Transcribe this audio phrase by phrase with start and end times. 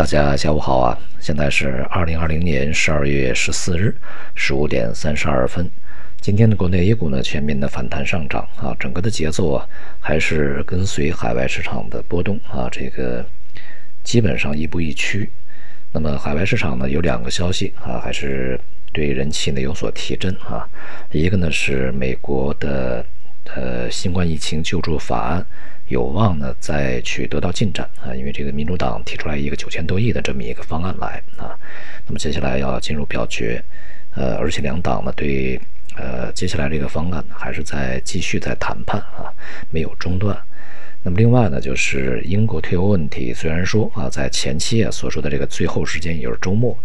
[0.00, 0.98] 大家下午好啊！
[1.18, 3.94] 现在是二零二零年十二月十四日
[4.34, 5.70] 十五点三十二分。
[6.22, 9.68] 今天的国内 A 股呢全面的反弹上涨啊，整个的节奏啊
[10.00, 13.22] 还是跟随海外市场的波动啊，这个
[14.02, 15.28] 基本上亦步亦趋。
[15.92, 18.58] 那么海外市场呢有两个消息啊，还是
[18.94, 20.66] 对人气呢有所提振啊。
[21.10, 23.04] 一个呢是美国的
[23.56, 25.44] 呃新冠疫情救助法案。
[25.88, 31.50] 有望呢再去得到进展啊，因为这个民主党提出来一个九千多亿的这么一个方案来啊，
[32.06, 33.60] 那么接下来要进入表决，
[34.14, 35.60] 呃，而且两党呢对
[35.96, 39.34] 呃接下来这个方案还是在继续在谈判啊，
[39.70, 40.40] 没有中断。
[41.02, 46.76] 那么另外呢就是英国退欧问题，虽然说啊在前期啊所说的这个最后时间也就是周末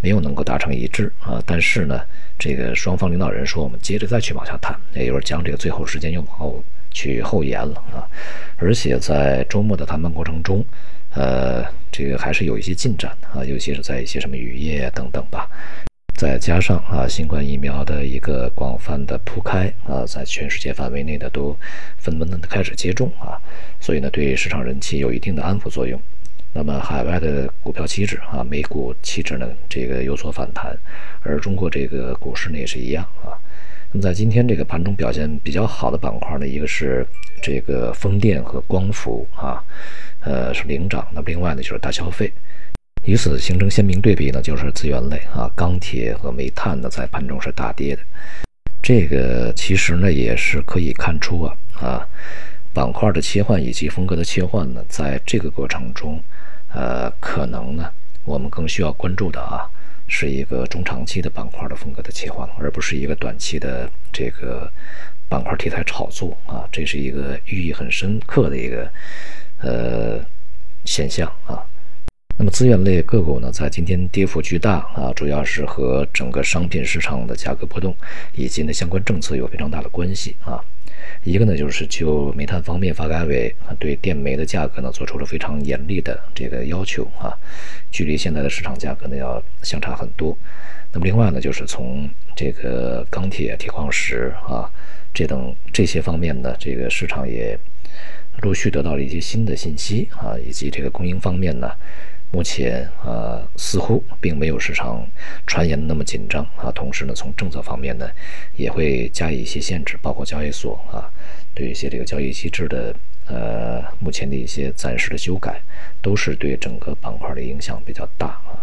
[0.00, 2.00] 没有能够达成一致啊，但是呢
[2.38, 6.64] 这个双方领导人说我们接着再去往下谈，也就是将这个最后时间又往后。
[6.92, 8.02] 去后延了啊，
[8.56, 10.64] 而且在周末的谈判过程中，
[11.14, 15.48] 呃，这个还是有一些进展啊，尤其是在一些什么渔业等等吧，
[16.20, 21.56] 再加上啊，新冠疫苗的一个广泛的铺开啊，在全世界范围内的都
[21.96, 23.40] 纷纷的开始接种啊，
[23.80, 25.98] 所以呢，对市场人气有一定的安抚作用。
[26.52, 30.76] 那么海外的股票期指啊，美股期指呢，这个有所反弹，
[31.22, 33.32] 而中国这个股市呢也是一样啊。
[33.90, 37.06] 那么在今天这个盘中表现比较好的板块呢，一个是
[37.40, 39.64] 这个风电和光伏啊，
[40.20, 41.08] 呃是领涨。
[41.14, 42.30] 那么另外呢就是大消费，
[43.04, 48.02] 与此形成鲜明对比呢，就是资源类啊，钢铁和煤炭呢在盘中是大跌的。
[48.82, 52.06] 这个其实呢也是可以看出啊啊
[52.72, 56.22] 板块的切换以及风格的切换呢，在这个过程中，
[56.72, 57.90] 呃可能呢
[58.24, 59.68] 我们更需要关注的啊。
[60.12, 64.68] 是一个中长期的板块的风格的切换，而不是一个短期的这个
[65.28, 68.90] 板块题材炒作啊，这是一个寓意很深刻的一个
[69.60, 70.20] 呃
[70.84, 71.62] 现象啊。
[72.36, 77.94] 那么资源类个股呢，在今天跌幅巨大啊，主要是和整个商品市场的价格波动
[78.32, 80.58] 以及呢相关政策有非常大的关系啊。
[81.22, 87.36] 一个呢，就是就煤炭方面，发改委对电煤的价格呢做出了非常严厉的这个要求啊，
[87.90, 90.36] 距离现在的市场价格呢要相差很多。
[90.92, 94.70] 那么另外呢，就是从这个钢铁、铁矿石啊
[95.12, 97.58] 这等这些方面呢，这个市场也
[98.40, 101.70] 陆续得到了一些新的信息啊，以及这个供应方面呢。
[102.32, 105.04] 目前啊，似乎并没有市场
[105.46, 106.70] 传言的那么紧张啊。
[106.72, 108.08] 同时呢，从政策方面呢，
[108.56, 111.10] 也会加以一些限制，包括交易所啊，
[111.54, 112.94] 对一些这个交易机制的
[113.26, 115.60] 呃，目前的一些暂时的修改，
[116.00, 118.62] 都是对整个板块的影响比较大啊。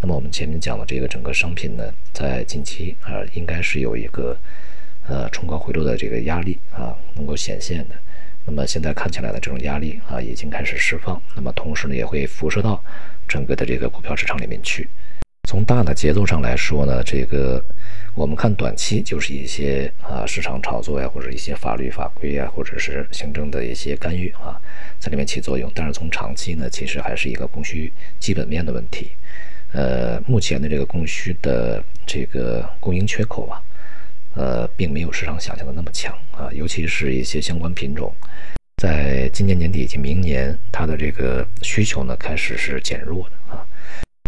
[0.00, 4.36] 那么我们前面讲的这个整个商品呢，在近期啊，应该是有一个
[5.06, 7.94] 呃冲高回落的这个压力啊，能够显现的。
[8.46, 11.20] 那么现在看起来的这种压力啊，已经开始释放。
[11.34, 12.82] 那么同时呢，也会辐射到
[13.26, 14.88] 整个的这个股票市场里面去。
[15.48, 17.62] 从大的节奏上来说呢，这个
[18.14, 24.60] 我们看短期就是一些啊市场炒作呀，或者一些法律法规呀，或者是行政的一些干预啊，
[24.98, 25.70] 在里面起作用。
[25.74, 29.10] 但是从长期呢，其实还是一个供需基本面的问题。
[29.72, 33.60] 呃，目前的这个供需的这个供应缺口啊。
[34.34, 38.12] 呃，并没有市场想象的那么强啊，尤其是一些相关品种，
[38.76, 43.64] 在今年年底以及明年，它的这个需求呢开始是减弱的啊。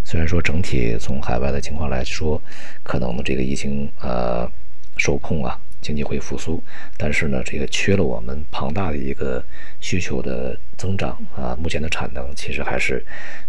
[0.04, 2.40] 虽然说整体从海外的情况来说，
[2.84, 4.48] 可能这个疫情呃
[4.96, 6.62] 受控啊，经济会复苏，
[6.96, 9.44] 但是呢，这个缺了我们庞大的一个
[9.80, 13.04] 需求的增长啊，目前的产能其实还是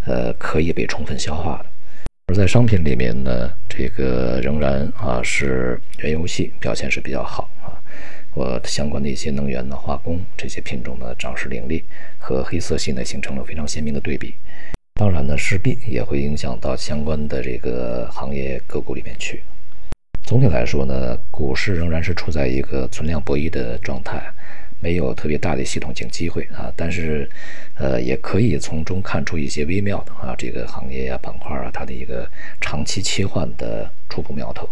[0.06, 1.66] 呃可以被充分消化的。
[2.30, 7.72] 而在商品里面呢，这个仍然啊是原油系表现是比较好啊，
[8.34, 11.86] 我相关的一些能源的、化工这些品种呢涨势凌厉，
[12.20, 14.34] 和黑色系呢形成了非常鲜明的对比。
[14.96, 19.42] 当然呢，势必也会影响到相关的这个行业个股里面去。
[20.24, 24.22] 总体来说呢，股市仍然是处在一个存量博弈的状态。
[24.80, 27.30] 没有特别大的系统性机会啊，但是，
[27.76, 32.30] 呃，也可以从中看出一些微妙的啊，这个行业呀、板块啊，它的一个
[32.62, 34.70] 长期切换的初步苗头。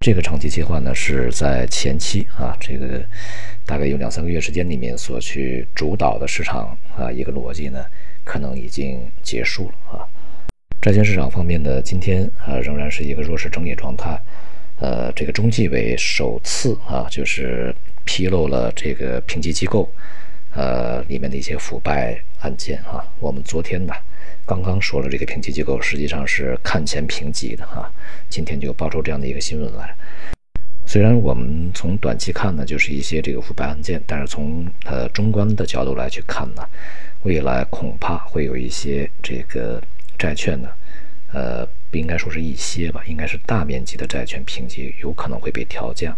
[0.00, 3.04] 这个长期切换呢，是在前期啊，这个
[3.64, 7.84] 大概有两三个月时间里面所去主导的市场啊，一个逻辑呢，
[8.24, 10.06] 可能已经结束了啊。
[10.80, 14.20] 债券市场方面呢，今天啊，仍然是一个弱势整理状态。
[14.82, 17.72] 呃，这个中纪委首次啊，就是。
[18.04, 19.88] 披露了这个评级机构，
[20.56, 22.98] 呃，里面的一些腐败案件啊。
[23.20, 23.94] 我们昨天呢，
[24.44, 27.88] 刚刚说了这个评级机构实际上是看钱评级的哈。
[28.28, 29.94] 今天就爆出这样的一个新闻来。
[30.84, 36.68] 虽然我们从短期看呢，就是一些这个腐败案件，但是从呃中观的角度来去看呢，
[37.22, 39.80] 未来恐怕会有一些这个
[40.18, 40.68] 债券呢，
[41.32, 46.16] 呃，不应该说是一些吧，应该是大面积的债券评级有可能会被调降。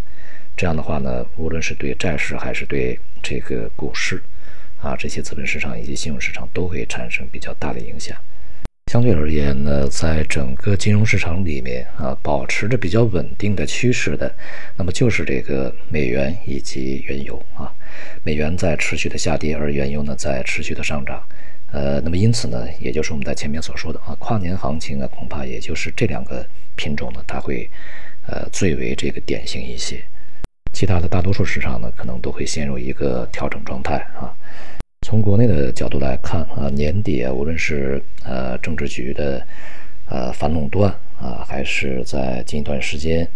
[0.56, 4.22] 这样的话呢，无论是对债市还是对这个股市，
[4.80, 8.16] 啊，这些资本市场以及信用市场都会产生比较大的影响。
[8.92, 14.32] 相对而言呢，在整个金融市场里面啊，保持着比较稳定的趋势的，
[14.76, 17.72] 那么就是这个美元以及原油啊。
[18.22, 21.20] 美元在持续的下跌，而原油呢在持续的上涨。
[21.74, 27.68] 呃，那么因此呢，也就是我们在前面所说的啊，跨年行情呢，恐怕也就是这两个品种呢，它会
[28.28, 30.00] 呃最为这个典型一些。
[30.72, 34.32] 其他的大多数市场呢，可能都会陷入一个调整状态啊。
[35.02, 39.44] 从国内的角度来看啊，年底啊，无论是呃政治局的
[40.08, 40.88] 呃反垄断
[41.20, 43.28] 啊，还是在近一段时间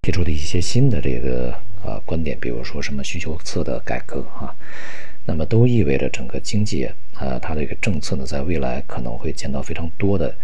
[0.00, 1.54] 提出的一些新的这个
[1.84, 4.54] 呃观点，比如说什么需求侧的改革啊，
[5.24, 6.84] 那么都意味着整个经济
[7.14, 10.34] 啊，它的一个政策呢，在未来可能会见到非常多的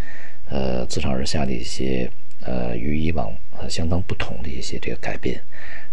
[0.48, 2.10] 呃自上而下的一些
[2.40, 5.40] 呃与以往呃相当不同的一些这个改变。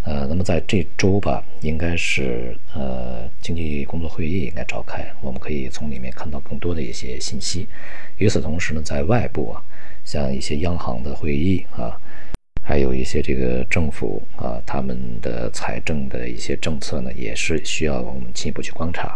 [0.03, 7.67] 呃，那么在这周吧，应该是呃经济工作会议应该召开，我们可以从里面看到更多的一些信息。
[8.17, 9.63] 与此同时呢，在外部啊，
[10.03, 11.99] 像一些央行的会议啊，
[12.65, 19.15] 还有一些这个政府啊，他们的财政的一些政策呢，也是需要我们进一步去观察。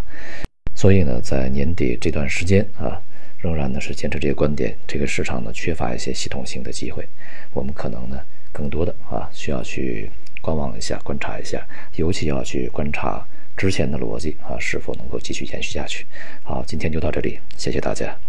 [0.76, 3.02] 所以呢，在年底这段时间啊，
[3.40, 7.04] 仍然呢是坚持这个观点，这个市场呢缺乏一些系统性的机会，
[7.52, 8.22] 我们可能呢
[8.54, 10.10] 更多的啊需要去。
[10.42, 11.68] 观望一下，观察一下，
[11.98, 16.06] 尤其要去观察之前的逻辑啊，是否能够继续延续下去。
[16.44, 18.29] 好，今天就到这里，谢谢大家。